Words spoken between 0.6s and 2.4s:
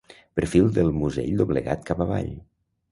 del musell doblegat cap avall.